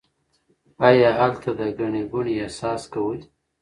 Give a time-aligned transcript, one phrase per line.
[0.87, 3.19] آیا هلته د ګڼې ګوڼې احساس کوئ؟